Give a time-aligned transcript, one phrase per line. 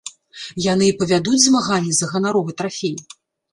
[0.73, 2.95] Яны і павядуць змаганне за ганаровы трафей.